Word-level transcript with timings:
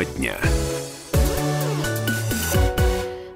Тема 0.00 0.04
дня. 0.16 0.38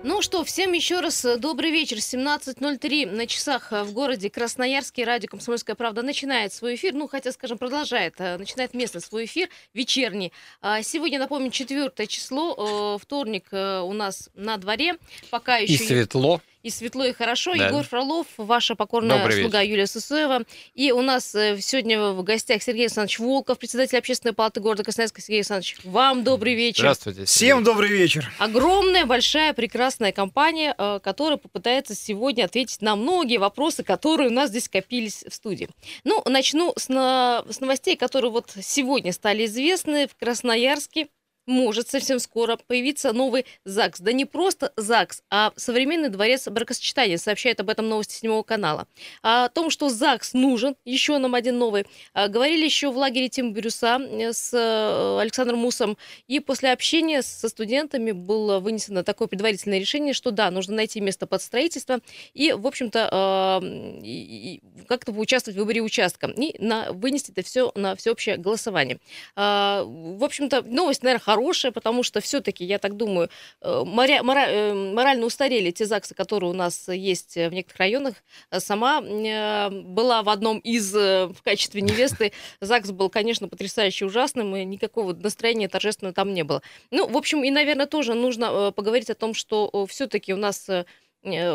Ну 0.02 0.22
что, 0.22 0.44
всем 0.44 0.72
еще 0.72 1.00
раз 1.00 1.24
э, 1.24 1.36
добрый 1.36 1.70
вечер. 1.70 1.96
17.03 1.96 3.10
на 3.10 3.26
часах 3.26 3.72
э, 3.72 3.82
в 3.82 3.92
городе 3.92 4.30
Красноярске. 4.30 5.04
Радио 5.04 5.28
«Комсомольская 5.28 5.76
правда» 5.76 6.02
начинает 6.02 6.52
свой 6.52 6.76
эфир. 6.76 6.94
Ну, 6.94 7.08
хотя, 7.08 7.32
скажем, 7.32 7.58
продолжает. 7.58 8.14
э, 8.18 8.38
Начинает 8.38 8.72
местный 8.74 9.00
свой 9.00 9.24
эфир, 9.26 9.48
вечерний. 9.74 10.32
А 10.62 10.82
Сегодня, 10.82 11.18
напомню, 11.18 11.50
четвертое 11.50 12.06
число. 12.06 12.98
Вторник 12.98 13.48
у 13.52 13.92
нас 13.92 14.30
на 14.34 14.56
дворе. 14.56 14.96
Пока 15.30 15.56
еще... 15.58 15.74
И 15.74 15.86
светло. 15.86 16.40
И 16.64 16.70
светло, 16.70 17.04
и 17.04 17.12
хорошо. 17.12 17.54
Да. 17.54 17.66
Егор 17.66 17.84
Фролов, 17.84 18.26
ваша 18.38 18.74
покорная 18.74 19.18
Добрый 19.18 19.42
слуга 19.42 19.60
Юлия 19.60 19.86
Сысоева. 19.86 20.44
И 20.72 20.92
у 20.92 21.02
нас 21.02 21.34
э, 21.34 21.58
сегодня 21.60 22.00
в 22.12 22.22
гостях 22.24 22.62
Сергей 22.62 22.86
Александрович 22.86 23.18
Волков, 23.18 23.58
председатель 23.58 23.98
общественной 23.98 24.32
палаты 24.32 24.60
города 24.60 24.82
Красноярска. 24.82 25.20
Сергей 25.20 25.40
Александрович, 25.40 25.76
вам 25.84 26.24
добрый 26.24 26.54
вечер. 26.54 26.80
Здравствуйте. 26.80 27.26
Всем 27.26 27.58
Сергей. 27.58 27.64
добрый 27.64 27.90
вечер. 27.90 28.32
Огромная, 28.38 29.04
большая, 29.04 29.52
прекрасная 29.52 30.10
компания, 30.10 30.74
э, 30.76 31.00
которая 31.02 31.36
попытается 31.36 31.94
сегодня 31.94 32.44
ответить 32.44 32.80
на 32.80 32.96
многие 32.96 33.36
вопросы, 33.36 33.82
которые 33.84 34.30
у 34.30 34.32
нас 34.32 34.48
здесь 34.48 34.70
копились 34.70 35.22
в 35.28 35.34
студии. 35.34 35.68
Ну, 36.04 36.22
начну 36.24 36.72
с, 36.78 36.88
на- 36.88 37.44
с 37.50 37.60
новостей, 37.60 37.94
которые 37.94 38.30
вот 38.30 38.50
сегодня 38.62 39.12
стали 39.12 39.44
известны 39.44 40.08
в 40.08 40.16
Красноярске. 40.16 41.08
Может 41.46 41.88
совсем 41.88 42.18
скоро 42.18 42.56
появиться 42.56 43.12
новый 43.12 43.46
ЗАГС. 43.64 44.00
Да 44.00 44.12
не 44.12 44.24
просто 44.24 44.72
ЗАГС, 44.76 45.22
а 45.30 45.52
современный 45.56 46.08
дворец 46.08 46.48
бракосочетания, 46.48 47.18
сообщает 47.18 47.60
об 47.60 47.70
этом 47.70 47.88
новости 47.88 48.14
седьмого 48.14 48.42
канала. 48.42 48.86
А 49.22 49.44
О 49.44 49.48
том, 49.48 49.70
что 49.70 49.88
ЗАГС 49.88 50.34
нужен, 50.34 50.76
еще 50.84 51.18
нам 51.18 51.34
один 51.34 51.58
новый, 51.58 51.86
а, 52.12 52.28
говорили 52.28 52.64
еще 52.64 52.90
в 52.90 52.96
лагере 52.96 53.28
Тим 53.28 53.52
Бирюса 53.52 53.98
э, 54.00 54.32
с 54.32 54.52
э, 54.54 55.20
Александром 55.20 55.58
Мусом. 55.58 55.98
И 56.28 56.40
после 56.40 56.72
общения 56.72 57.22
со 57.22 57.48
студентами 57.48 58.12
было 58.12 58.60
вынесено 58.60 59.04
такое 59.04 59.28
предварительное 59.28 59.78
решение, 59.78 60.14
что 60.14 60.30
да, 60.30 60.50
нужно 60.50 60.74
найти 60.76 61.00
место 61.00 61.26
под 61.26 61.42
строительство 61.42 62.00
и, 62.32 62.52
в 62.52 62.66
общем-то, 62.66 63.60
и 64.02 64.60
как-то 64.88 65.12
поучаствовать 65.12 65.56
в 65.56 65.60
выборе 65.60 65.82
участка 65.82 66.26
и 66.26 66.56
на, 66.58 66.92
вынести 66.92 67.30
это 67.30 67.42
все 67.42 67.72
на 67.74 67.96
всеобщее 67.96 68.36
голосование. 68.36 68.98
А, 69.36 69.82
В 69.84 70.22
общем-то, 70.24 70.62
новость, 70.62 71.02
наверное, 71.02 71.22
хорошая, 71.34 71.72
потому 71.72 72.02
что 72.02 72.20
все-таки, 72.20 72.64
я 72.64 72.78
так 72.78 72.96
думаю, 72.96 73.28
э, 73.60 73.82
моря- 73.84 74.22
мора- 74.22 74.48
э, 74.48 74.74
морально 74.74 75.26
устарели 75.26 75.70
те 75.72 75.84
ЗАГСы, 75.84 76.14
которые 76.14 76.50
у 76.50 76.54
нас 76.54 76.88
есть 76.88 77.34
в 77.36 77.50
некоторых 77.50 77.78
районах. 77.80 78.14
Э, 78.50 78.60
Сама 78.60 79.02
э, 79.02 79.70
была 79.70 80.22
в 80.22 80.28
одном 80.28 80.58
из 80.58 80.94
э, 80.94 81.26
в 81.26 81.42
качестве 81.42 81.82
невесты. 81.82 82.32
ЗАГС 82.60 82.90
был, 82.92 83.10
конечно, 83.10 83.48
потрясающе 83.48 84.06
ужасным, 84.06 84.54
и 84.56 84.64
никакого 84.64 85.12
настроения 85.12 85.68
торжественного 85.68 86.14
там 86.14 86.32
не 86.34 86.44
было. 86.44 86.62
Ну, 86.90 87.06
в 87.08 87.16
общем, 87.16 87.42
и, 87.44 87.50
наверное, 87.50 87.86
тоже 87.86 88.14
нужно 88.14 88.44
э, 88.68 88.72
поговорить 88.72 89.10
о 89.10 89.14
том, 89.14 89.34
что 89.34 89.86
все-таки 89.86 90.32
у 90.32 90.36
нас 90.36 90.68
э, 90.68 90.72
э, 90.74 90.84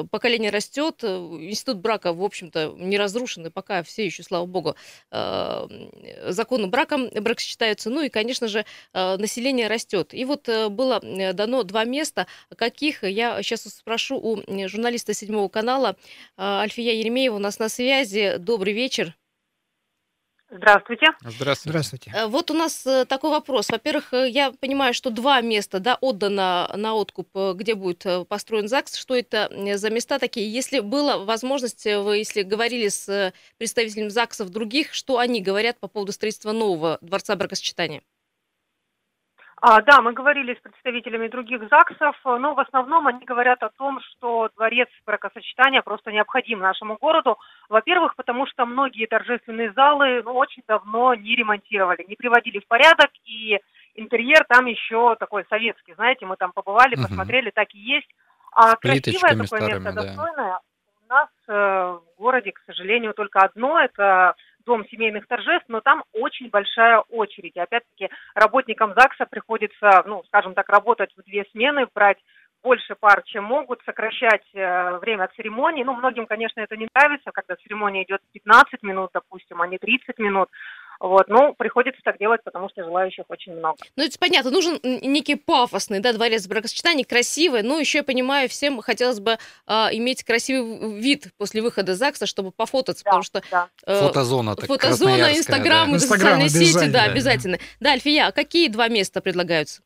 поколение 0.09 0.49
растет, 0.49 1.03
э, 1.03 1.07
институт 1.07 1.77
брака, 1.77 2.13
в 2.13 2.23
общем-то, 2.23 2.73
не 2.77 2.97
разрушен, 2.97 3.45
и 3.45 3.49
пока 3.49 3.83
все 3.83 4.05
еще, 4.05 4.23
слава 4.23 4.45
богу, 4.45 4.75
э, 5.11 5.67
законы 6.27 6.67
брака 6.67 6.97
бракосочетаются. 6.97 7.89
Ну 7.89 8.01
и, 8.01 8.09
конечно 8.09 8.47
же, 8.47 8.65
э, 8.93 9.17
население 9.17 9.67
растет. 9.67 10.13
И 10.13 10.25
вот 10.25 10.49
э, 10.49 10.69
было 10.69 10.99
э, 11.03 11.33
дано 11.33 11.63
два 11.63 11.85
места, 11.85 12.27
каких 12.55 13.03
я 13.03 13.41
сейчас 13.43 13.61
спрошу 13.61 14.17
у 14.17 14.39
э, 14.39 14.67
журналиста 14.67 15.13
седьмого 15.13 15.49
канала 15.49 15.95
э, 16.37 16.41
Альфия 16.41 16.93
Еремеева 16.93 17.35
у 17.35 17.39
нас 17.39 17.59
на 17.59 17.69
связи. 17.69 18.35
Добрый 18.37 18.73
вечер. 18.73 19.15
Здравствуйте. 20.51 21.05
Здравствуйте. 21.21 21.69
Здравствуйте. 21.69 22.11
Э, 22.15 22.25
Вот 22.25 22.49
у 22.49 22.55
нас 22.55 22.85
э, 22.85 23.05
такой 23.05 23.29
вопрос. 23.29 23.69
Во-первых, 23.69 24.13
э, 24.13 24.29
я 24.29 24.51
понимаю, 24.51 24.93
что 24.95 25.11
два 25.11 25.41
места 25.41 25.79
да, 25.79 25.97
отдано 26.01 26.71
на 26.75 26.95
откуп, 26.95 27.29
где 27.55 27.75
будет 27.75 28.05
построен 28.27 28.67
ЗАГС. 28.67 28.95
Что 28.95 29.15
это 29.15 29.51
за 29.75 29.89
места 29.91 30.17
такие? 30.17 30.51
Если 30.51 30.79
была 30.79 31.19
возможность, 31.19 31.85
вы 31.85 32.17
если 32.17 32.41
говорили 32.41 32.87
с 32.87 33.33
представителями 33.57 34.09
ЗАГСов 34.09 34.49
других, 34.49 34.93
что 34.93 35.19
они 35.19 35.41
говорят 35.41 35.79
по 35.79 35.87
поводу 35.87 36.11
строительства 36.11 36.51
нового 36.51 36.97
дворца 37.01 37.35
бракосочетания? 37.35 38.01
А, 39.61 39.81
да, 39.81 40.01
мы 40.01 40.13
говорили 40.13 40.55
с 40.55 40.61
представителями 40.61 41.27
других 41.27 41.67
ЗАГСов, 41.69 42.15
но 42.23 42.53
в 42.53 42.59
основном 42.59 43.07
они 43.07 43.25
говорят 43.25 43.61
о 43.61 43.69
том, 43.69 43.99
что 44.01 44.49
дворец 44.55 44.87
бракосочетания 45.05 45.81
просто 45.81 46.11
необходим 46.11 46.59
нашему 46.59 46.97
городу. 46.97 47.37
Во-первых, 47.67 48.15
потому 48.15 48.47
что 48.47 48.65
многие 48.65 49.05
торжественные 49.05 49.73
залы 49.73 50.21
ну, 50.23 50.33
очень 50.33 50.63
давно 50.65 51.13
не 51.13 51.35
ремонтировали, 51.35 52.05
не 52.07 52.15
приводили 52.15 52.59
в 52.59 52.67
порядок, 52.67 53.09
и 53.25 53.59
интерьер 53.95 54.45
там 54.47 54.65
еще 54.65 55.17
такой 55.19 55.45
советский, 55.49 55.93
знаете, 55.95 56.25
мы 56.25 56.37
там 56.37 56.53
побывали, 56.53 56.95
Мгм. 56.95 57.03
посмотрели, 57.03 57.49
так 57.49 57.73
и 57.73 57.79
есть. 57.79 58.09
А 58.53 58.75
красивое 58.77 59.31
такое 59.31 59.45
старыми, 59.45 59.83
место, 59.83 59.91
да. 59.91 60.03
достойное, 60.03 60.59
у 61.05 61.13
нас 61.13 61.29
э, 61.47 61.53
в 61.53 62.17
городе, 62.17 62.51
к 62.53 62.61
сожалению, 62.65 63.13
только 63.13 63.39
одно, 63.39 63.79
это 63.79 64.35
дом 64.69 64.85
семейных 64.87 65.27
торжеств, 65.27 65.65
но 65.67 65.81
там 65.81 66.03
очень 66.13 66.49
большая 66.49 66.99
очередь. 67.09 67.55
И 67.55 67.59
опять-таки 67.59 68.09
работникам 68.35 68.93
ЗАГСа 68.95 69.25
приходится, 69.25 70.03
ну, 70.05 70.23
скажем 70.27 70.53
так, 70.53 70.69
работать 70.69 71.11
в 71.17 71.23
две 71.23 71.43
смены, 71.51 71.87
брать 71.93 72.19
больше 72.61 72.95
пар, 72.95 73.23
чем 73.25 73.45
могут, 73.45 73.81
сокращать 73.85 74.45
э, 74.53 74.99
время 74.99 75.29
церемонии. 75.35 75.83
Ну, 75.83 75.93
многим, 75.93 76.27
конечно, 76.27 76.59
это 76.59 76.77
не 76.77 76.87
нравится, 76.93 77.31
когда 77.33 77.55
церемония 77.55 78.03
идет 78.03 78.21
15 78.33 78.83
минут, 78.83 79.09
допустим, 79.13 79.61
а 79.61 79.67
не 79.67 79.77
30 79.77 80.19
минут. 80.19 80.49
Вот, 80.99 81.29
ну, 81.29 81.53
приходится 81.53 82.01
так 82.03 82.17
делать, 82.17 82.41
потому 82.43 82.69
что 82.69 82.83
желающих 82.83 83.23
очень 83.29 83.53
много. 83.53 83.77
Ну, 83.95 84.03
это 84.03 84.19
понятно, 84.19 84.51
нужен 84.51 84.79
некий 84.83 85.35
пафосный, 85.35 86.01
да, 86.01 86.11
дворец 86.11 86.45
бракосочетания, 86.45 87.05
красивый, 87.05 87.63
но 87.63 87.79
еще, 87.79 87.99
я 87.99 88.03
понимаю, 88.03 88.49
всем 88.49 88.81
хотелось 88.81 89.21
бы 89.21 89.37
а, 89.65 89.89
иметь 89.93 90.23
красивый 90.23 90.99
вид 90.99 91.27
после 91.37 91.61
выхода 91.61 91.95
ЗАГСа, 91.95 92.25
чтобы 92.25 92.51
пофотаться, 92.51 93.05
потому 93.05 93.23
что 93.23 93.41
да. 93.49 93.69
э, 93.85 94.01
Фотозона 94.01 94.55
так 94.55 94.65
фотозона, 94.65 95.37
Инстаграм, 95.37 95.91
да. 95.91 95.99
социальные 95.99 96.49
сети, 96.49 96.89
да, 96.89 97.03
обязательно. 97.03 97.11
обязательно. 97.11 97.59
Да, 97.79 97.91
Альфия, 97.91 98.27
а 98.27 98.31
какие 98.31 98.67
два 98.67 98.89
места 98.89 99.21
предлагаются? 99.21 99.81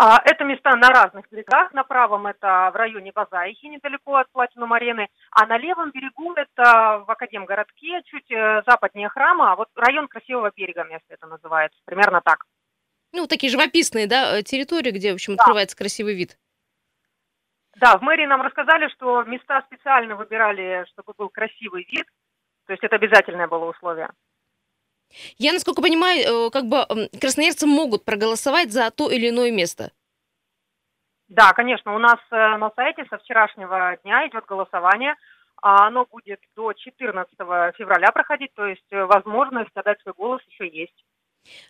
А, 0.00 0.22
это 0.24 0.44
места 0.44 0.76
на 0.76 0.90
разных 0.90 1.28
берегах. 1.28 1.72
На 1.72 1.82
правом 1.82 2.28
это 2.28 2.70
в 2.72 2.76
районе 2.76 3.10
Базаихи, 3.12 3.66
недалеко 3.66 4.14
от 4.14 4.30
Платинум 4.30 4.72
арены. 4.72 5.08
А 5.32 5.44
на 5.44 5.58
левом 5.58 5.90
берегу 5.90 6.34
это 6.34 7.04
в 7.04 7.10
Академгородке, 7.10 8.02
чуть 8.04 8.30
э, 8.30 8.62
западнее 8.64 9.08
храма. 9.08 9.52
А 9.52 9.56
вот 9.56 9.68
район 9.74 10.06
Красивого 10.06 10.52
берега 10.54 10.84
место 10.84 11.06
это 11.08 11.26
называется. 11.26 11.80
Примерно 11.84 12.20
так. 12.20 12.44
Ну, 13.12 13.26
такие 13.26 13.50
живописные, 13.50 14.06
да, 14.06 14.38
э, 14.38 14.42
территории, 14.44 14.92
где, 14.92 15.10
в 15.10 15.14
общем, 15.14 15.34
Да. 15.34 15.42
открывается 15.42 15.76
красивый 15.76 16.14
вид. 16.14 16.38
Да, 17.74 17.98
в 17.98 18.02
мэрии 18.02 18.26
нам 18.26 18.42
рассказали, 18.42 18.88
что 18.90 19.24
места 19.24 19.62
специально 19.62 20.14
выбирали, 20.14 20.84
чтобы 20.92 21.12
был 21.18 21.28
красивый 21.28 21.84
вид. 21.90 22.06
То 22.66 22.72
есть 22.72 22.84
это 22.84 22.94
обязательное 22.94 23.48
было 23.48 23.64
условие. 23.64 24.10
Я, 25.38 25.52
насколько 25.52 25.82
понимаю, 25.82 26.20
э, 26.20 26.50
как 26.50 26.64
бы 26.66 26.84
красноярцы 27.20 27.66
могут 27.66 28.04
проголосовать 28.04 28.72
за 28.72 28.90
то 28.90 29.10
или 29.10 29.30
иное 29.30 29.50
место. 29.50 29.90
Да, 31.28 31.52
конечно, 31.52 31.94
у 31.94 31.98
нас 31.98 32.18
э, 32.30 32.56
на 32.56 32.70
сайте 32.74 33.04
со 33.10 33.18
вчерашнего 33.18 33.98
дня 34.02 34.26
идет 34.28 34.46
голосование. 34.46 35.14
А 35.60 35.88
Оно 35.88 36.06
будет 36.06 36.40
до 36.54 36.72
14 36.72 37.34
февраля 37.76 38.12
проходить, 38.12 38.54
то 38.54 38.64
есть 38.64 38.86
э, 38.90 39.04
возможность 39.04 39.74
отдать 39.74 40.00
свой 40.02 40.14
голос 40.14 40.40
еще 40.48 40.68
есть. 40.68 41.04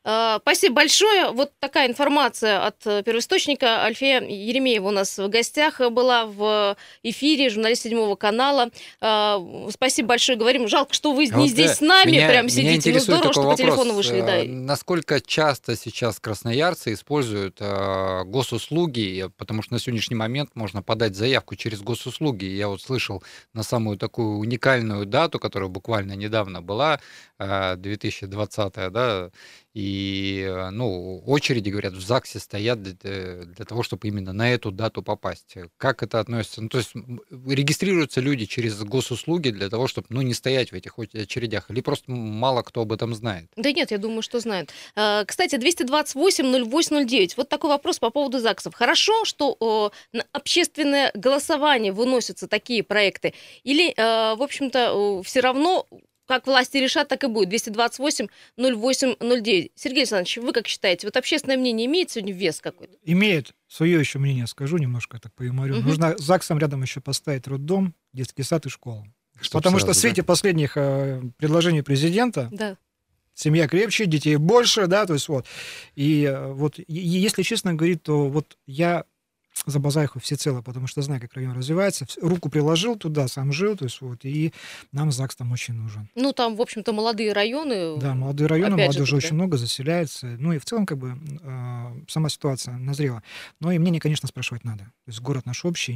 Э, 0.04 0.38
Спасибо 0.40 0.76
большое. 0.76 1.30
Вот 1.30 1.52
такая 1.60 1.88
информация 1.88 2.64
от 2.66 2.86
э, 2.86 3.02
первоисточника. 3.02 3.82
Альфея 3.84 4.20
Еремеева 4.20 4.88
у 4.88 4.90
нас 4.90 5.18
в 5.18 5.28
гостях 5.28 5.80
была 5.90 6.26
в 6.26 6.76
эфире, 7.02 7.50
журналист 7.50 7.82
седьмого 7.82 8.16
канала. 8.16 8.70
Э, 9.00 9.38
Спасибо 9.70 10.08
большое. 10.08 10.38
Говорим, 10.38 10.68
жалко, 10.68 10.94
что 10.94 11.12
вы 11.12 11.24
А 11.24 11.34
не 11.36 11.42
вот, 11.42 11.48
здесь 11.48 11.68
да, 11.70 11.74
с 11.74 11.80
нами 11.80 12.10
меня- 12.12 12.28
прям 12.28 12.46
меня 12.46 12.50
сидите. 12.54 12.70
Ну, 12.70 12.76
интересует 12.76 13.02
здорово, 13.18 13.32
что 13.32 13.42
такой 13.42 13.52
по 13.54 13.58
телефону 13.58 13.78
вопрос. 13.90 13.96
вышли, 14.06 14.20
да. 14.20 14.36
Э, 14.38 14.44
Насколько 14.46 15.20
часто 15.20 15.76
сейчас 15.76 16.20
красноярцы 16.20 16.92
используют 16.92 17.56
э, 17.60 18.24
госуслуги, 18.24 19.26
э, 19.26 19.30
потому 19.36 19.62
что 19.62 19.74
на 19.74 19.78
сегодняшний 19.80 20.16
момент 20.16 20.50
можно 20.54 20.82
подать 20.82 21.14
заявку 21.16 21.56
через 21.56 21.80
госуслуги. 21.82 22.44
Я 22.44 22.68
вот 22.68 22.80
слышал 22.82 23.22
на 23.54 23.62
самую 23.62 23.98
такую 23.98 24.38
уникальную 24.38 25.06
дату, 25.06 25.38
которая 25.38 25.68
буквально 25.68 26.12
недавно 26.12 26.62
была, 26.62 27.00
э, 27.38 27.76
2020, 27.76 28.90
да, 28.90 29.30
и, 29.74 30.44
э, 30.48 30.70
ну, 30.70 31.22
очереди, 31.26 31.68
говорят, 31.70 31.92
в 31.92 32.00
ЗАГСе 32.00 32.38
стоят 32.40 32.82
для, 32.82 32.94
э, 33.02 33.44
для 33.44 33.64
того, 33.64 33.82
чтобы 33.82 34.08
именно 34.08 34.32
на 34.32 34.50
эту 34.52 34.70
дату 34.70 35.02
попасть. 35.02 35.54
Как 35.76 36.02
это 36.02 36.20
относится? 36.20 36.62
Ну, 36.62 36.68
то 36.68 36.78
есть 36.78 36.92
регистрируются 37.30 38.20
люди 38.20 38.46
через 38.46 38.82
госуслуги 38.82 39.50
для 39.50 39.68
того, 39.68 39.86
чтобы, 39.86 40.06
ну, 40.10 40.22
не 40.22 40.34
стоять 40.34 40.72
в 40.72 40.74
этих 40.74 40.98
оч- 40.98 41.22
очередях, 41.22 41.70
или 41.70 41.80
просто 41.80 42.10
мало 42.10 42.62
кто 42.62 42.80
об 42.80 42.92
этом 42.92 43.14
знает? 43.14 43.50
Да 43.56 43.70
нет, 43.72 43.90
я 43.90 43.98
думаю, 43.98 44.22
что 44.22 44.40
знают. 44.40 44.70
Э, 44.96 45.24
Кстати, 45.26 45.56
228-08-09. 45.56 47.34
Вот 47.36 47.48
такой 47.48 47.70
вопрос 47.70 47.98
по 47.98 48.10
поводу 48.10 48.38
ЗАГСов. 48.38 48.74
Хорошо, 48.74 49.24
что 49.24 49.92
на 50.12 50.24
общественное 50.32 51.10
голосование 51.14 51.92
выносятся 51.92 52.48
такие 52.48 52.82
проекты? 52.82 53.34
Или, 53.64 53.90
э, 53.90 54.34
в 54.34 54.42
общем-то, 54.42 55.22
все 55.24 55.40
равно 55.40 55.86
как 56.28 56.46
власти 56.46 56.76
решат, 56.76 57.08
так 57.08 57.24
и 57.24 57.26
будет. 57.26 57.48
228 57.48 58.26
08 58.58 59.14
09. 59.18 59.72
Сергей 59.74 60.00
Александрович, 60.00 60.36
вы 60.36 60.52
как 60.52 60.68
считаете, 60.68 61.06
вот 61.06 61.16
общественное 61.16 61.56
мнение 61.56 61.86
имеет 61.86 62.10
сегодня 62.10 62.34
вес 62.34 62.60
какой-то? 62.60 62.94
Имеет. 63.04 63.54
Свое 63.66 63.98
еще 63.98 64.18
мнение 64.18 64.46
скажу 64.46 64.76
немножко, 64.76 65.18
так 65.18 65.32
поюморю. 65.34 65.78
Угу. 65.78 65.88
Нужно 65.88 66.14
ЗАГСом 66.18 66.58
рядом 66.58 66.82
еще 66.82 67.00
поставить 67.00 67.48
роддом, 67.48 67.94
детский 68.12 68.42
сад 68.42 68.66
и 68.66 68.68
школу. 68.68 69.06
Чтоб 69.40 69.60
Потому 69.60 69.78
сразу, 69.78 69.92
что 69.92 69.98
в 69.98 70.00
свете 70.00 70.22
да? 70.22 70.26
последних 70.26 70.72
э, 70.76 71.22
предложений 71.38 71.82
президента 71.82 72.48
да. 72.50 72.76
семья 73.34 73.66
крепче, 73.66 74.06
детей 74.06 74.36
больше, 74.36 74.86
да, 74.86 75.06
то 75.06 75.14
есть 75.14 75.28
вот. 75.28 75.46
И 75.94 76.24
э, 76.24 76.52
вот, 76.52 76.78
и, 76.78 76.84
если 76.88 77.42
честно 77.42 77.74
говорить, 77.74 78.02
то 78.02 78.28
вот 78.28 78.58
я 78.66 79.04
за 79.68 79.78
Базайху 79.80 80.20
всецело, 80.20 80.62
потому 80.62 80.86
что 80.86 81.02
знаю, 81.02 81.20
как 81.20 81.34
район 81.34 81.52
развивается. 81.52 82.06
Руку 82.20 82.48
приложил 82.48 82.96
туда, 82.96 83.28
сам 83.28 83.52
жил, 83.52 83.76
то 83.76 83.84
есть 83.84 84.00
вот, 84.00 84.24
и 84.24 84.52
нам 84.92 85.12
ЗАГС 85.12 85.36
там 85.36 85.52
очень 85.52 85.74
нужен. 85.74 86.08
Ну, 86.14 86.32
там, 86.32 86.56
в 86.56 86.62
общем-то, 86.62 86.92
молодые 86.92 87.32
районы. 87.32 87.98
Да, 87.98 88.14
молодые 88.14 88.46
районы, 88.46 88.76
молодежи 88.76 89.06
же, 89.06 89.16
очень 89.16 89.34
много 89.34 89.56
заселяется. 89.56 90.26
Ну, 90.26 90.52
и 90.52 90.58
в 90.58 90.64
целом, 90.64 90.86
как 90.86 90.98
бы, 90.98 91.18
э, 91.42 92.04
сама 92.08 92.28
ситуация 92.28 92.76
назрела. 92.76 93.22
Но 93.60 93.72
и 93.72 93.78
мнение, 93.78 94.00
конечно, 94.00 94.28
спрашивать 94.28 94.64
надо. 94.64 94.84
То 94.84 95.10
есть 95.10 95.20
город 95.20 95.46
наш 95.46 95.64
общий, 95.64 95.92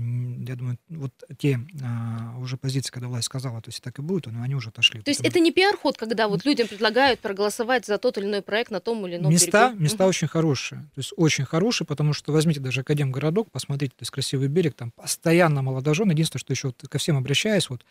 я 0.46 0.56
думаю, 0.56 0.78
вот 0.88 1.12
те 1.38 1.60
э, 1.80 2.38
уже 2.38 2.56
позиции, 2.56 2.90
когда 2.90 3.08
власть 3.08 3.26
сказала, 3.26 3.60
то 3.60 3.68
есть 3.68 3.82
так 3.82 3.98
и 3.98 4.02
будет, 4.02 4.26
но 4.26 4.42
они 4.42 4.54
уже 4.54 4.70
отошли. 4.70 5.00
То 5.00 5.10
есть 5.10 5.20
это 5.20 5.40
не 5.40 5.52
пиар-ход, 5.52 5.96
когда 5.96 6.28
вот 6.28 6.44
людям 6.44 6.68
предлагают 6.68 7.20
проголосовать 7.20 7.86
за 7.86 7.98
тот 7.98 8.18
или 8.18 8.26
иной 8.26 8.42
проект 8.42 8.70
на 8.70 8.80
том 8.80 9.06
или 9.06 9.16
ином 9.16 9.32
Места, 9.32 9.68
берегу? 9.68 9.82
места 9.82 10.04
угу. 10.04 10.10
очень 10.10 10.28
хорошие. 10.28 10.80
То 10.94 10.98
есть 10.98 11.12
очень 11.16 11.44
хорошие, 11.44 11.86
потому 11.86 12.12
что 12.12 12.32
возьмите 12.32 12.60
даже 12.60 12.80
Академгородок, 12.80 13.50
посмотрите, 13.62 13.94
то 13.96 14.02
есть 14.02 14.10
красивый 14.10 14.48
берег, 14.48 14.74
там 14.74 14.90
постоянно 14.90 15.62
молодожен. 15.62 16.10
Единственное, 16.10 16.40
что 16.40 16.52
еще 16.52 16.68
вот 16.68 16.82
ко 16.88 16.98
всем 16.98 17.16
обращаюсь, 17.16 17.70
вот, 17.70 17.84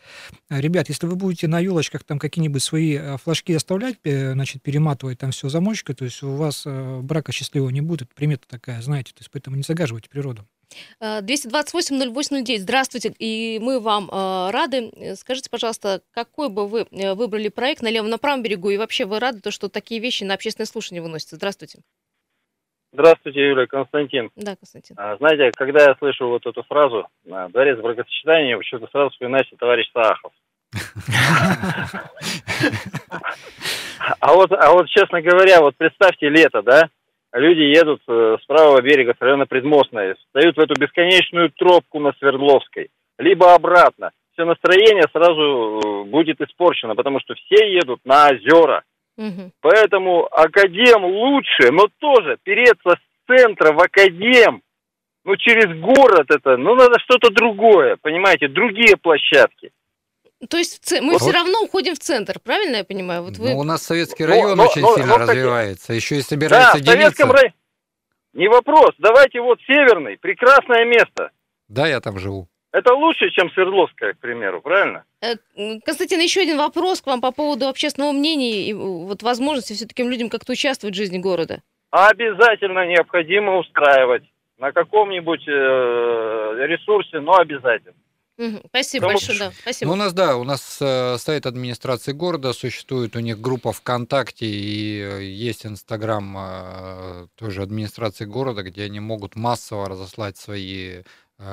э, 0.50 0.59
ребят, 0.59 0.89
если 0.89 1.07
вы 1.07 1.15
будете 1.15 1.47
на 1.47 1.59
елочках 1.59 2.03
там 2.03 2.19
какие-нибудь 2.19 2.62
свои 2.62 2.97
э, 2.97 3.18
флажки 3.18 3.53
оставлять, 3.53 3.97
значит, 4.03 4.62
перематывать 4.62 5.19
там 5.19 5.31
все 5.31 5.47
замочкой, 5.47 5.95
то 5.95 6.03
есть 6.03 6.21
у 6.23 6.35
вас 6.35 6.63
э, 6.65 7.00
брака 7.01 7.31
счастливого 7.31 7.69
не 7.69 7.81
будет, 7.81 8.13
примета 8.13 8.44
такая, 8.47 8.81
знаете, 8.81 9.13
то 9.13 9.21
есть 9.21 9.31
поэтому 9.31 9.56
не 9.56 9.63
загаживайте 9.63 10.09
природу. 10.09 10.45
228-08-09. 11.01 12.59
Здравствуйте, 12.59 13.13
и 13.19 13.59
мы 13.62 13.79
вам 13.79 14.09
э, 14.09 14.51
рады. 14.51 15.15
Скажите, 15.18 15.50
пожалуйста, 15.50 16.01
какой 16.12 16.50
бы 16.50 16.68
вы 16.68 16.88
выбрали 16.91 17.50
проект 17.50 17.81
на 17.81 17.89
левом, 17.89 18.09
на 18.09 18.18
правом 18.18 18.41
берегу, 18.41 18.69
и 18.69 18.77
вообще 18.77 19.06
вы 19.06 19.19
рады, 19.19 19.39
то, 19.41 19.51
что 19.51 19.69
такие 19.69 20.00
вещи 20.00 20.23
на 20.23 20.33
общественное 20.33 20.68
слушание 20.68 21.01
выносятся? 21.01 21.35
Здравствуйте. 21.38 21.79
Здравствуйте, 22.93 23.47
Юля, 23.47 23.67
Константин. 23.67 24.31
Да, 24.35 24.55
Константин. 24.55 24.95
А, 24.99 25.15
знаете, 25.17 25.51
когда 25.55 25.85
я 25.85 25.95
слышу 25.95 26.27
вот 26.27 26.45
эту 26.45 26.61
фразу 26.63 27.07
а, 27.31 27.47
«дворец 27.49 27.79
бракосочетания», 27.79 28.57
почему-то 28.57 28.88
сразу 28.91 29.11
вспоминается 29.11 29.55
товарищ 29.57 29.89
Саахов. 29.93 30.33
А 34.19 34.33
вот, 34.33 34.51
а 34.51 34.71
вот, 34.71 34.89
честно 34.89 35.21
говоря, 35.21 35.61
вот 35.61 35.75
представьте 35.77 36.29
лето, 36.29 36.61
да? 36.63 36.89
Люди 37.33 37.61
едут 37.61 38.01
э, 38.07 38.38
с 38.41 38.45
правого 38.45 38.81
берега, 38.81 39.15
с 39.17 39.21
района 39.21 39.45
Предмостной, 39.45 40.15
встают 40.15 40.57
в 40.57 40.59
эту 40.59 40.79
бесконечную 40.79 41.51
тропку 41.51 41.99
на 41.99 42.11
Свердловской, 42.13 42.89
либо 43.17 43.53
обратно. 43.53 44.11
Все 44.33 44.44
настроение 44.44 45.05
сразу 45.13 45.79
э, 45.79 46.03
будет 46.09 46.41
испорчено, 46.41 46.95
потому 46.95 47.21
что 47.21 47.35
все 47.35 47.73
едут 47.73 48.01
на 48.03 48.29
озера. 48.29 48.83
Угу. 49.21 49.51
Поэтому 49.62 50.25
академ 50.31 51.06
лучше, 51.06 51.71
но 51.71 51.88
тоже 52.00 52.38
переться 52.41 52.95
с 52.95 53.27
центра 53.27 53.71
в 53.71 53.79
академ, 53.79 54.63
ну 55.23 55.35
через 55.38 55.79
город 55.79 56.25
это, 56.29 56.57
ну 56.57 56.73
надо 56.73 57.00
что-то 57.00 57.29
другое, 57.31 57.97
понимаете, 58.01 58.47
другие 58.47 58.97
площадки. 58.97 59.71
То 60.50 60.57
есть 60.57 60.91
мы 61.01 61.13
вот. 61.13 61.21
все 61.21 61.31
равно 61.31 61.62
уходим 61.62 61.94
в 61.94 62.00
центр, 62.00 62.39
правильно 62.44 62.77
я 62.77 62.83
понимаю? 62.83 63.21
Вот 63.21 63.38
вы... 63.38 63.51
Ну, 63.51 63.59
у 63.59 63.63
нас 63.63 63.83
советский 63.83 64.25
район 64.25 64.57
но, 64.57 64.65
очень 64.65 64.81
но, 64.81 64.95
сильно 64.95 65.18
но, 65.18 65.18
развивается, 65.19 65.94
еще 65.94 66.15
и 66.18 66.21
собирается 66.21 66.79
да, 66.79 66.79
делиться. 66.79 66.94
В 66.94 67.03
советском 67.03 67.31
районе... 67.31 67.53
Не 68.33 68.47
вопрос, 68.47 68.91
давайте 68.97 69.39
вот 69.39 69.59
северный, 69.68 70.18
прекрасное 70.18 70.85
место. 70.85 71.29
Да, 71.68 71.85
я 71.85 72.00
там 72.00 72.18
живу. 72.18 72.47
Это 72.71 72.94
лучше, 72.94 73.29
чем 73.31 73.51
Свердловская, 73.51 74.13
к 74.13 74.19
примеру, 74.19 74.62
правильно? 74.62 75.03
Э, 75.21 75.35
Константин, 75.85 76.21
еще 76.21 76.41
один 76.41 76.57
вопрос 76.57 77.01
к 77.01 77.07
вам 77.07 77.19
по 77.19 77.31
поводу 77.31 77.68
общественного 77.68 78.13
мнения 78.13 78.69
и 78.69 78.73
вот 78.73 79.23
возможности 79.23 79.73
все-таки 79.73 80.03
людям 80.03 80.29
как-то 80.29 80.53
участвовать 80.53 80.95
в 80.95 80.97
жизни 80.97 81.18
города. 81.18 81.62
Обязательно 81.89 82.88
необходимо 82.88 83.57
устраивать 83.57 84.23
на 84.57 84.71
каком-нибудь 84.71 85.45
э, 85.47 86.65
ресурсе, 86.68 87.19
но 87.19 87.35
обязательно. 87.35 87.95
Спасибо 88.69 89.07
Потому 89.07 89.19
большое, 89.19 89.39
да. 89.39 89.51
Спасибо. 89.51 89.89
Ну, 89.89 89.94
у 89.94 89.97
нас, 89.97 90.13
да, 90.13 90.38
у 90.38 90.44
нас 90.44 90.79
э, 90.81 91.18
сайт 91.18 91.45
администрации 91.45 92.12
города 92.12 92.53
существует, 92.53 93.15
у 93.15 93.19
них 93.19 93.39
группа 93.39 93.71
ВКонтакте 93.71 94.45
и 94.45 95.00
э, 95.00 95.23
есть 95.23 95.65
Инстаграм 95.65 96.35
э, 96.38 97.27
тоже 97.35 97.62
администрации 97.62 98.25
города, 98.25 98.63
где 98.63 98.83
они 98.83 99.00
могут 99.00 99.35
массово 99.35 99.89
разослать 99.89 100.38
свои 100.38 101.03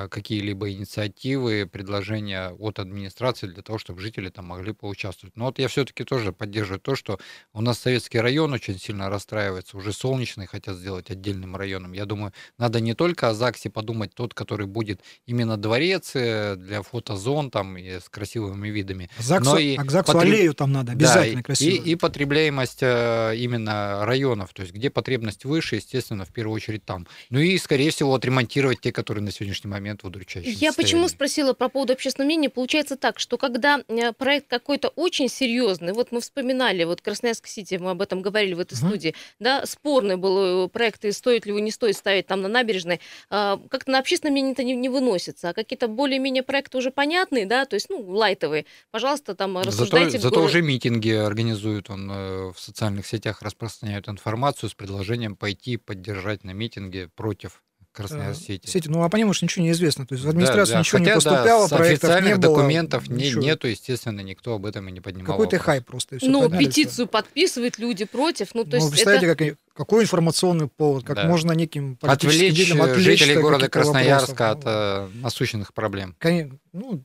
какие-либо 0.09 0.71
инициативы, 0.71 1.65
предложения 1.65 2.49
от 2.49 2.79
администрации 2.79 3.47
для 3.47 3.63
того, 3.63 3.79
чтобы 3.79 4.01
жители 4.01 4.29
там 4.29 4.45
могли 4.45 4.73
поучаствовать. 4.73 5.35
Но 5.35 5.45
вот 5.45 5.59
я 5.59 5.67
все-таки 5.67 6.03
тоже 6.03 6.31
поддерживаю 6.31 6.79
то, 6.79 6.95
что 6.95 7.19
у 7.53 7.61
нас 7.61 7.79
советский 7.79 8.19
район 8.19 8.53
очень 8.53 8.79
сильно 8.79 9.09
расстраивается, 9.09 9.77
уже 9.77 9.91
солнечный 9.93 10.45
хотят 10.45 10.77
сделать 10.77 11.09
отдельным 11.09 11.55
районом. 11.55 11.93
Я 11.93 12.05
думаю, 12.05 12.33
надо 12.57 12.79
не 12.79 12.93
только 12.93 13.29
о 13.29 13.33
ЗАГСе 13.33 13.69
подумать, 13.69 14.13
тот, 14.13 14.33
который 14.33 14.67
будет 14.67 15.01
именно 15.25 15.57
дворец 15.57 16.11
э, 16.13 16.55
для 16.55 16.81
фотозон 16.83 17.49
там 17.49 17.77
и 17.77 17.99
с 17.99 18.09
красивыми 18.09 18.67
видами. 18.69 19.09
ЗАГСу, 19.17 19.51
но 19.51 19.57
и 19.57 19.75
а 19.75 19.83
к 19.83 19.91
ЗАГСу 19.91 20.13
потреб... 20.13 20.33
аллею 20.33 20.53
там 20.53 20.71
надо, 20.71 20.91
обязательно 20.91 21.37
да, 21.37 21.43
красиво. 21.43 21.83
И, 21.83 21.91
и 21.91 21.95
потребляемость 21.95 22.79
э, 22.81 23.33
именно 23.37 24.05
районов, 24.05 24.53
то 24.53 24.61
есть 24.61 24.73
где 24.73 24.89
потребность 24.89 25.45
выше, 25.45 25.77
естественно, 25.77 26.25
в 26.25 26.31
первую 26.31 26.55
очередь 26.55 26.85
там. 26.85 27.07
Ну 27.29 27.39
и, 27.39 27.57
скорее 27.57 27.89
всего, 27.91 28.13
отремонтировать 28.13 28.81
те, 28.81 28.91
которые 28.91 29.23
на 29.23 29.31
сегодняшний 29.31 29.69
момент 29.69 29.78
момент 29.79 30.03
в 30.03 30.07
удручающем 30.07 30.51
Я 30.51 30.73
почему 30.73 31.07
спросила 31.07 31.53
про 31.53 31.69
поводу 31.69 31.93
общественного 31.93 32.27
мнения? 32.27 32.49
Получается 32.49 32.95
так, 32.95 33.19
что 33.19 33.37
когда 33.37 33.81
э, 33.87 34.13
проект 34.13 34.47
какой-то 34.47 34.89
очень 34.89 35.29
серьезный, 35.29 35.93
вот 35.93 36.11
мы 36.11 36.21
вспоминали, 36.21 36.83
вот 36.83 37.01
Красноярск-Сити, 37.01 37.75
мы 37.75 37.91
об 37.91 38.01
этом 38.01 38.21
говорили 38.21 38.53
в 38.53 38.59
этой 38.59 38.73
угу. 38.73 38.87
студии, 38.87 39.15
да, 39.39 39.65
спорный 39.65 40.17
был 40.17 40.65
э, 40.65 40.67
проект, 40.67 41.05
и 41.05 41.11
стоит 41.11 41.45
ли 41.45 41.51
его, 41.51 41.59
не 41.59 41.71
стоит 41.71 41.95
ставить 41.95 42.27
там 42.27 42.41
на 42.41 42.49
набережной, 42.49 42.99
а, 43.29 43.59
как-то 43.69 43.91
на 43.91 43.99
общественное 43.99 44.31
мнение 44.31 44.53
это 44.53 44.63
не, 44.63 44.75
не 44.75 44.89
выносится, 44.89 45.49
а 45.49 45.53
какие-то 45.53 45.87
более-менее 45.87 46.43
проекты 46.43 46.77
уже 46.77 46.91
понятные, 46.91 47.45
да, 47.45 47.65
то 47.65 47.75
есть, 47.75 47.89
ну, 47.89 48.01
лайтовые, 48.07 48.65
пожалуйста, 48.91 49.35
там 49.35 49.57
рассуждайте. 49.57 50.19
Зато, 50.19 50.29
зато 50.35 50.43
уже 50.43 50.61
митинги 50.61 51.11
организуют, 51.11 51.89
он 51.89 52.09
э, 52.11 52.51
в 52.51 52.59
социальных 52.59 53.07
сетях 53.07 53.41
распространяют 53.41 54.07
информацию 54.09 54.69
с 54.69 54.73
предложением 54.73 55.35
пойти 55.35 55.77
поддержать 55.77 56.43
на 56.43 56.51
митинге 56.51 57.09
против 57.15 57.61
Красноярск-Сити. 57.91 58.69
Сети, 58.69 58.87
ну 58.87 59.03
а 59.03 59.09
по 59.09 59.15
нему 59.15 59.31
ничего 59.31 59.63
не 59.63 59.71
известно. 59.71 60.05
То 60.05 60.13
есть 60.13 60.25
в 60.25 60.29
администрацию 60.29 60.67
да, 60.67 60.73
да. 60.73 60.79
ничего 60.79 60.99
Хотя, 60.99 61.09
не 61.09 61.15
поступало, 61.15 61.69
да, 61.69 61.75
проектов 61.75 62.09
официальных 62.09 62.35
не 62.35 62.41
было, 62.41 62.55
документов 62.55 63.09
не, 63.09 63.31
нету, 63.31 63.67
естественно, 63.67 64.21
никто 64.21 64.55
об 64.55 64.65
этом 64.65 64.87
и 64.87 64.91
не 64.91 65.01
поднимал. 65.01 65.37
Какой-то 65.37 65.57
хайп 65.59 65.85
просто. 65.85 66.17
Ну, 66.21 66.49
петицию 66.49 67.05
все. 67.05 67.07
подписывают 67.07 67.79
люди 67.79 68.05
против. 68.05 68.53
Ну, 68.53 68.63
то 68.63 68.71
ну, 68.71 68.75
есть 68.77 68.91
представляете, 68.91 69.27
это... 69.27 69.35
как, 69.35 69.57
какой 69.73 70.03
информационный 70.03 70.67
повод, 70.67 71.03
как 71.03 71.15
да. 71.15 71.25
можно 71.25 71.51
неким 71.53 71.95
политическим 71.95 72.81
отвлечь, 72.81 72.99
отвлечь 72.99 73.19
жителей 73.19 73.41
города 73.41 73.69
Красноярска 73.69 74.49
вопросов. 74.49 75.09
от 75.09 75.13
ну, 75.13 75.21
насущных 75.21 75.73
проблем. 75.73 76.15
Конечно, 76.19 76.57
ну, 76.73 77.03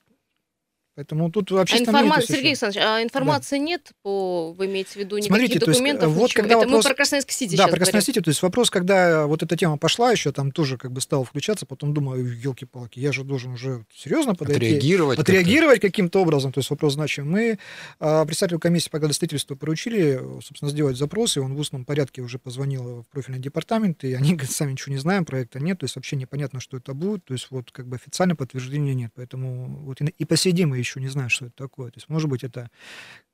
Поэтому 0.96 1.28
тут 1.30 1.50
вообще... 1.50 1.76
А 1.76 1.78
информа... 1.80 2.22
Сергей 2.22 2.50
Александрович, 2.50 2.84
а 2.86 3.02
информации 3.02 3.58
да. 3.58 3.64
нет 3.64 3.92
по, 4.02 4.52
вы 4.52 4.66
имеете 4.66 4.90
в 4.90 4.96
виду, 4.96 5.16
никаких 5.16 5.36
Смотрите, 5.36 5.58
документов? 5.58 6.08
есть, 6.08 6.20
вот 6.20 6.32
когда 6.32 6.54
Это 6.54 6.58
вопрос... 6.58 6.84
мы 6.84 6.88
про 6.88 6.94
Красноярск-Сити 6.94 7.56
Да, 7.56 7.66
про 7.66 7.78
Красноярск-Сити, 7.78 8.20
то 8.20 8.30
есть 8.30 8.42
вопрос, 8.42 8.70
когда 8.70 9.26
вот 9.26 9.42
эта 9.42 9.56
тема 9.56 9.76
пошла 9.76 10.12
еще, 10.12 10.30
там 10.30 10.52
тоже 10.52 10.78
как 10.78 10.92
бы 10.92 11.00
стал 11.00 11.24
включаться, 11.24 11.66
потом 11.66 11.94
думаю, 11.94 12.38
елки-палки, 12.38 13.00
я 13.00 13.10
же 13.10 13.24
должен 13.24 13.54
уже 13.54 13.84
серьезно 13.92 14.36
подойти. 14.36 14.66
Отреагировать. 14.66 15.18
Отреагировать 15.18 15.80
каким-то 15.80 16.20
образом, 16.20 16.52
то 16.52 16.60
есть 16.60 16.70
вопрос 16.70 16.94
значимый. 16.94 17.24
Мы 17.34 17.58
а, 17.98 18.24
представителю 18.24 18.60
комиссии 18.60 18.88
по 18.88 19.00
градостроительству 19.00 19.56
поручили, 19.56 20.20
собственно, 20.44 20.70
сделать 20.70 20.96
запрос, 20.96 21.36
и 21.36 21.40
он 21.40 21.56
в 21.56 21.58
устном 21.58 21.84
порядке 21.84 22.22
уже 22.22 22.38
позвонил 22.38 23.02
в 23.02 23.08
профильный 23.12 23.40
департамент, 23.40 24.04
и 24.04 24.14
они 24.14 24.34
говорят, 24.34 24.50
сами 24.52 24.72
ничего 24.72 24.94
не 24.94 25.00
знаем, 25.00 25.24
проекта 25.24 25.58
нет, 25.58 25.80
то 25.80 25.84
есть 25.84 25.96
вообще 25.96 26.14
непонятно, 26.14 26.60
что 26.60 26.76
это 26.76 26.94
будет, 26.94 27.24
то 27.24 27.34
есть 27.34 27.48
вот 27.50 27.72
как 27.72 27.88
бы 27.88 27.96
официально 27.96 28.36
подтверждения 28.36 28.94
нет, 28.94 29.10
поэтому 29.16 29.66
вот 29.80 30.00
и, 30.00 30.04
и 30.04 30.24
по 30.24 30.36
сей 30.36 30.52
день 30.52 30.66
мы 30.66 30.83
еще 30.84 31.00
не 31.00 31.08
знаем, 31.08 31.28
что 31.28 31.46
это 31.46 31.54
такое. 31.56 31.90
То 31.90 31.98
есть, 31.98 32.08
может 32.08 32.28
быть, 32.28 32.44
это 32.44 32.70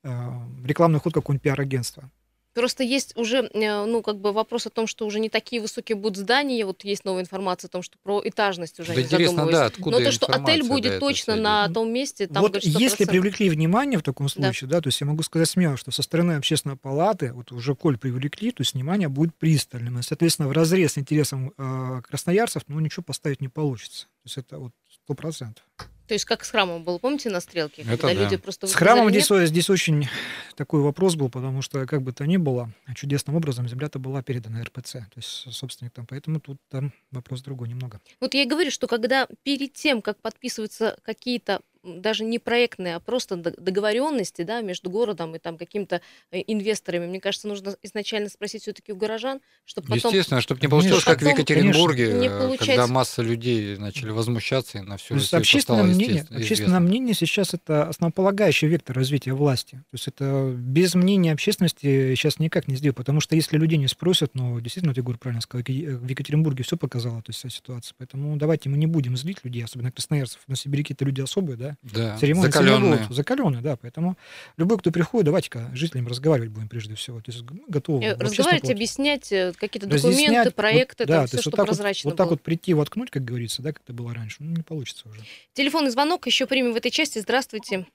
э, 0.03 0.31
рекламный 0.65 1.01
ход 1.01 1.15
какого-нибудь 1.15 1.43
пиар-агентства. 1.43 2.11
Просто 2.53 2.83
есть 2.83 3.17
уже, 3.17 3.49
э, 3.53 3.85
ну, 3.87 4.03
как 4.03 4.19
бы 4.19 4.33
вопрос 4.33 4.67
о 4.67 4.71
том, 4.71 4.89
что 4.89 5.07
уже 5.07 5.21
не 5.21 5.29
такие 5.29 5.63
высокие 5.63 5.95
будут 5.95 6.17
здания. 6.17 6.65
Вот 6.67 6.83
есть 6.85 7.05
новая 7.05 7.23
информация 7.23 7.69
о 7.69 7.71
том, 7.71 7.83
что 7.83 7.97
про 8.03 8.21
этажность 8.25 8.81
уже 8.81 8.89
да 8.89 8.95
они 8.95 9.03
интересно, 9.05 9.47
да, 9.47 9.67
откуда 9.67 9.99
Но 9.99 10.05
то, 10.05 10.11
что 10.11 10.27
отель 10.27 10.67
будет 10.67 10.99
точно 10.99 11.37
на 11.37 11.69
том 11.69 11.93
месте, 11.93 12.27
там 12.27 12.43
Вот 12.43 12.53
говорит, 12.53 12.81
если 12.81 13.05
привлекли 13.05 13.49
внимание 13.51 14.01
в 14.01 14.03
таком 14.03 14.29
случае, 14.29 14.69
да. 14.69 14.77
да, 14.77 14.83
то 14.83 14.89
есть 14.89 15.01
я 15.01 15.07
могу 15.07 15.23
сказать 15.23 15.49
смело, 15.49 15.77
что 15.77 15.93
со 15.93 16.03
стороны 16.03 16.33
общественной 16.33 16.77
палаты, 16.77 17.33
вот 17.33 17.53
уже 17.53 17.77
коль 17.77 17.97
привлекли, 17.97 18.51
то 18.51 18.63
есть 18.63 18.75
внимание 18.75 19.09
будет 19.09 19.33
пристальным. 19.37 20.01
И, 20.01 20.03
соответственно, 20.03 20.49
в 20.49 20.53
разрез 20.53 20.95
с 20.95 20.99
интересом 20.99 21.53
э, 21.57 22.03
красноярцев, 22.03 22.65
ну, 22.67 22.81
ничего 22.81 23.05
поставить 23.05 23.41
не 23.41 23.49
получится. 23.49 24.07
То 24.07 24.27
есть 24.27 24.39
это 24.39 24.59
вот 24.59 24.73
сто 24.89 25.15
процентов. 25.15 25.65
То 26.11 26.15
есть 26.15 26.25
как 26.25 26.45
с 26.45 26.51
храмом 26.51 26.83
было, 26.83 26.99
помните, 26.99 27.31
на 27.31 27.39
стрелке? 27.39 27.83
Это 27.83 27.99
когда 27.99 28.15
да. 28.15 28.23
люди 28.25 28.37
просто 28.37 28.67
С 28.67 28.75
храмом 28.75 29.11
нет? 29.11 29.25
здесь, 29.25 29.49
здесь 29.49 29.71
очень 29.71 30.09
такой 30.57 30.81
вопрос 30.81 31.15
был, 31.15 31.31
потому 31.31 31.63
что, 31.63 31.87
как 31.87 32.03
бы 32.03 32.13
то 32.13 32.27
ни 32.27 32.37
было, 32.37 32.69
чудесным 32.97 33.37
образом 33.37 33.69
земля-то 33.69 34.01
была 34.01 34.21
передана 34.21 34.61
РПЦ, 34.61 34.95
то 34.95 35.13
есть 35.15 35.29
собственник 35.29 35.93
там, 35.93 36.07
поэтому 36.07 36.41
тут 36.41 36.59
там 36.69 36.93
вопрос 37.13 37.43
другой 37.43 37.69
немного. 37.69 38.01
Вот 38.19 38.35
я 38.35 38.43
и 38.43 38.45
говорю, 38.45 38.73
что 38.73 38.89
когда 38.89 39.29
перед 39.45 39.75
тем, 39.75 40.03
как 40.03 40.21
подписываются 40.21 40.99
какие-то 41.05 41.61
даже 41.83 42.25
не 42.25 42.39
проектные, 42.39 42.97
а 42.97 43.01
просто 43.01 43.37
договоренности 43.37 44.43
да, 44.43 44.61
между 44.61 44.91
городом 44.91 45.35
и 45.35 45.39
там 45.39 45.57
какими-то 45.57 46.01
э, 46.31 46.41
инвесторами, 46.47 47.07
мне 47.07 47.21
кажется, 47.21 47.49
нужно 47.49 47.77
изначально 47.83 48.29
спросить 48.29 48.63
все-таки 48.63 48.93
у 48.93 48.97
горожан, 48.97 49.41
чтобы 49.65 49.89
потом... 49.89 50.11
Естественно, 50.11 50.41
чтобы 50.41 50.61
не 50.61 50.69
получилось, 50.69 51.05
как 51.05 51.23
в 51.23 51.27
Екатеринбурге, 51.27 52.13
не 52.15 52.29
э, 52.29 52.39
получать- 52.39 52.67
когда 52.67 52.87
масса 52.87 53.23
людей 53.23 53.77
начали 53.77 54.11
возмущаться, 54.11 54.79
и 54.79 54.81
на 54.83 54.97
всю 54.97 55.09
То 55.09 55.15
есть 55.15 55.33
Россию 55.33 55.41
общественное 55.41 55.79
стало 55.79 55.95
мнение, 55.95 56.27
общественное 56.31 56.81
мнение 56.81 57.15
сейчас 57.15 57.55
это 57.55 57.89
основополагающий 57.89 58.67
вектор 58.67 58.97
развития 58.97 59.33
власти. 59.33 59.77
То 59.91 59.95
есть 59.95 60.09
это 60.09 60.53
без 60.55 60.95
мнения 60.95 61.33
общественности 61.33 62.15
сейчас 62.15 62.39
никак 62.39 62.69
не 62.69 62.77
сделать, 62.77 62.97
потому 62.97 63.21
что 63.21 63.37
если 63.37 63.57
людей 63.57 63.79
не 63.79 63.89
спросят, 63.89 64.35
ну, 64.35 64.61
действительно, 64.61 64.95
ты, 64.95 65.01
Егор, 65.01 65.17
правильно 65.17 65.41
сказал, 65.41 65.65
в 65.65 66.09
Екатеринбурге 66.09 66.63
все 66.63 66.77
показало, 66.77 67.23
то 67.23 67.31
есть 67.31 67.39
вся 67.39 67.49
ситуация. 67.49 67.95
Поэтому 67.99 68.37
давайте 68.37 68.69
мы 68.69 68.77
не 68.77 68.87
будем 68.87 69.17
злить 69.17 69.39
людей, 69.45 69.65
особенно 69.65 69.91
красноярцев. 69.91 70.41
На 70.47 70.57
сибиряки-то 70.57 71.05
люди 71.05 71.21
особые, 71.21 71.57
да, 71.57 71.70
Да, 71.83 72.17
церемонии 72.17 72.51
закаленные. 72.51 73.07
закаленные, 73.11 73.63
да, 73.63 73.77
поэтому 73.81 74.17
любой, 74.57 74.79
кто 74.79 74.91
приходит, 74.91 75.27
давайте-ка 75.27 75.71
жителям 75.75 76.07
разговаривать 76.09 76.51
будем 76.51 76.69
прежде 76.69 76.95
всего. 76.95 77.19
То 77.19 77.31
есть 77.31 77.45
готовы. 77.69 78.05
э, 78.05 78.17
Разговаривать, 78.19 78.71
объяснять 78.71 79.31
э, 79.33 79.53
какие-то 79.59 79.89
Разъяснять, 79.89 80.17
документы, 80.27 80.49
вот, 80.51 80.55
проекты, 80.55 81.07
да, 81.07 81.15
там 81.15 81.23
то 81.23 81.29
все, 81.29 81.37
есть 81.37 81.43
что 81.43 81.51
вот 81.51 81.57
так 81.57 81.61
вот- 81.61 81.67
прозрачно 81.69 82.11
вот, 82.11 82.17
так 82.17 82.27
было. 82.27 82.33
вот 82.35 82.43
прийти, 82.43 82.75
воткнуть, 82.75 83.11
как 83.11 83.25
говорится, 83.25 83.63
да, 83.63 83.73
как 83.73 83.83
это 83.85 83.93
было 83.93 84.13
раньше, 84.15 84.37
ну, 84.41 84.51
не 84.57 84.63
получится 84.63 85.09
уже. 85.09 85.21
Телефонный 85.53 85.91
звонок 85.91 86.27
еще 86.27 86.47
примем 86.47 86.73
в 86.73 86.77
этой 86.77 86.91
части. 86.91 87.19
Здравствуйте. 87.19 87.87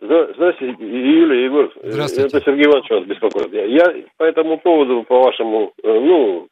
Здра- 0.00 0.32
Здравствуйте, 0.34 0.76
Юлия, 0.84 1.44
Егор. 1.46 1.72
Э, 1.82 1.90
Здравствуйте. 1.90 2.28
Это 2.36 2.44
Сергей 2.44 2.66
Иванович 2.66 2.90
вас 2.90 3.04
беспокоит. 3.06 3.52
Я- 3.52 4.04
по 4.18 4.24
этому 4.24 4.58
поводу, 4.58 5.04
по 5.04 5.20
вашему, 5.22 5.72
ну, 5.82 6.48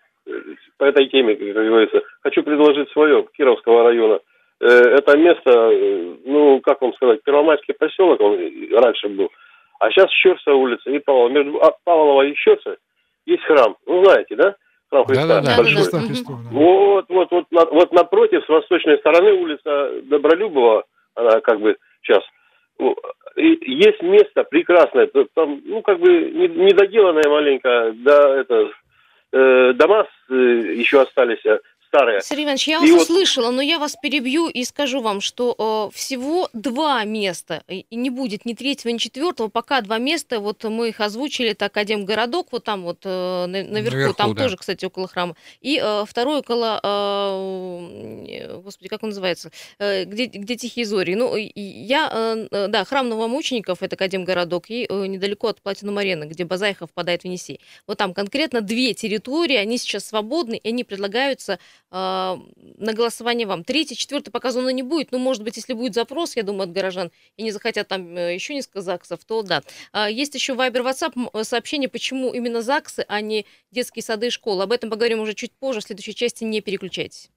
по 0.78 0.84
этой 0.84 1.08
теме, 1.10 1.34
как 1.36 1.44
говорится, 1.54 2.00
хочу 2.22 2.42
предложить 2.42 2.88
свое, 2.92 3.26
Кировского 3.36 3.84
района. 3.84 4.20
Э, 4.60 4.66
Это 4.66 5.16
место, 5.16 5.50
э, 5.50 6.14
ну, 6.24 6.60
как 6.60 6.80
вам 6.80 6.94
сказать, 6.94 7.22
Первомайский 7.24 7.74
поселок, 7.74 8.20
он 8.20 8.38
раньше 8.72 9.08
был. 9.08 9.30
А 9.80 9.90
сейчас 9.90 10.10
Щерса 10.10 10.54
улица 10.54 10.90
и 10.90 10.98
Павлова. 11.00 11.28
Между 11.28 11.60
а, 11.60 11.72
Павлова 11.84 12.22
и 12.22 12.34
Щерса 12.34 12.76
есть 13.26 13.42
храм. 13.44 13.76
Ну, 13.86 14.04
знаете, 14.04 14.36
да? 14.36 14.54
Храм 14.90 15.04
Христа 15.04 15.26
Да-да-да. 15.26 15.56
большой. 15.56 15.74
Да-да-да. 15.74 15.80
Христа 15.80 15.98
Мгм. 15.98 16.06
Христова, 16.06 16.38
да. 16.44 16.50
Вот, 16.52 17.04
вот, 17.08 17.30
вот, 17.32 17.44
на- 17.50 17.66
вот 17.66 17.92
напротив, 17.92 18.44
с 18.44 18.48
восточной 18.48 18.98
стороны 18.98 19.32
улица 19.32 19.90
Добролюбова, 20.04 20.84
она 21.16 21.40
как 21.40 21.60
бы 21.60 21.76
сейчас. 22.02 22.22
И 23.36 23.58
Есть 23.72 24.02
место 24.02 24.44
прекрасное, 24.44 25.08
там, 25.34 25.60
ну, 25.64 25.82
как 25.82 25.98
бы 25.98 26.08
не- 26.08 26.48
недоделанное 26.48 27.28
маленько, 27.28 27.92
да, 27.96 28.36
это, 28.40 28.70
э, 29.32 29.72
дома 29.74 30.06
э, 30.30 30.34
еще 30.34 31.00
остались 31.02 31.44
э, 31.44 31.58
старые. 31.94 32.20
Сергей 32.22 32.44
Иванович, 32.44 32.68
я 32.68 32.76
И 32.76 32.80
вас 32.80 32.90
вот- 32.90 33.02
услышала, 33.02 33.50
но 33.50 33.62
я 33.62 33.78
вас 33.78 33.94
перебью 34.02 34.48
и 34.48 34.64
скажу 34.64 35.00
вам, 35.00 35.20
что 35.20 35.90
э, 35.92 35.96
всего 35.96 36.48
два 36.52 37.04
места, 37.04 37.62
и 37.68 37.86
и 37.90 37.96
не 37.96 38.10
будет 38.10 38.44
ни 38.46 38.54
третьего, 38.54 38.90
ни 38.92 38.98
четвертого, 38.98 39.48
пока 39.48 39.80
два 39.80 39.98
места, 39.98 40.40
вот 40.40 40.64
мы 40.64 40.88
их 40.88 41.00
озвучили, 41.00 41.50
это 41.50 41.66
Академгородок, 41.66 42.48
вот 42.52 42.64
там 42.64 42.82
вот 42.82 42.98
э, 43.04 43.08
на- 43.46 43.62
наверху, 43.62 43.96
Наверху, 43.96 44.14
там 44.14 44.34
да. 44.34 44.42
тоже, 44.42 44.56
кстати, 44.56 44.84
около 44.84 45.06
храма, 45.08 45.36
и 45.60 45.80
э, 45.82 46.04
второй 46.06 46.38
около, 46.40 46.80
э, 46.82 48.60
господи, 48.62 48.88
как 48.88 49.02
он 49.02 49.10
называется, 49.10 49.50
Э, 49.78 50.04
где, 50.04 50.26
где 50.26 50.56
Тихие 50.56 50.86
Зори. 50.86 51.14
Ну, 51.14 51.36
и- 51.36 51.42
и 51.44 51.60
я, 51.60 52.08
э, 52.12 52.48
э, 52.50 52.68
да, 52.68 52.84
храм 52.84 53.08
новомучеников, 53.08 53.82
это 53.82 53.96
Академгородок, 53.96 54.70
и 54.70 54.86
э, 54.88 55.06
недалеко 55.06 55.48
от 55.48 55.60
Платинум 55.62 55.98
Арены, 55.98 56.24
где 56.24 56.44
Базайха 56.44 56.86
впадает 56.86 57.22
в 57.22 57.24
Енисей. 57.26 57.60
Вот 57.86 57.98
там 57.98 58.14
конкретно 58.14 58.60
две 58.60 58.94
территории, 58.94 59.56
они 59.56 59.78
сейчас 59.78 60.04
свободны, 60.06 60.56
и 60.56 60.68
они 60.68 60.84
предлагаются 60.84 61.58
на 61.90 62.92
голосование 62.92 63.46
вам. 63.46 63.62
Третий, 63.62 63.96
четвертый 63.96 64.30
пока 64.30 64.50
зоны 64.50 64.72
не 64.72 64.82
будет. 64.82 65.12
Ну, 65.12 65.18
может 65.18 65.42
быть, 65.44 65.56
если 65.56 65.74
будет 65.74 65.94
запрос, 65.94 66.34
я 66.36 66.42
думаю, 66.42 66.64
от 66.64 66.72
горожан, 66.72 67.12
и 67.36 67.42
не 67.42 67.52
захотят 67.52 67.88
там 67.88 68.16
э, 68.16 68.34
еще 68.34 68.54
несколько 68.54 68.80
ЗАГСов, 68.80 69.24
то 69.24 69.42
да. 69.42 69.62
А, 69.92 70.10
Есть 70.10 70.34
еще 70.34 70.54
Вайбер, 70.54 70.82
WhatsApp 70.82 71.30
э, 71.32 71.44
сообщение, 71.44 71.88
почему 71.88 72.32
именно 72.32 72.62
ЗАГСы, 72.62 73.04
а 73.08 73.20
не 73.20 73.46
детские 73.70 74.02
сады 74.02 74.26
и 74.26 74.30
школы. 74.30 74.64
Об 74.64 74.72
этом 74.72 74.90
поговорим 74.90 75.20
уже 75.20 75.34
чуть 75.34 75.52
позже, 75.52 75.80
в 75.80 75.84
следующей 75.84 76.14
части. 76.14 76.44
Не 76.44 76.60
переключайтесь. 76.60 77.30